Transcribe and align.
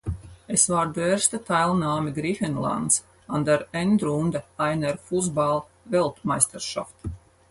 Es 0.47 0.67
war 0.67 0.87
die 0.91 0.99
erste 0.99 1.43
Teilnahme 1.43 2.11
Griechenlands 2.11 3.05
an 3.27 3.45
der 3.45 3.67
Endrunde 3.71 4.43
einer 4.57 4.97
Fußball-Weltmeisterschaft. 4.97 6.95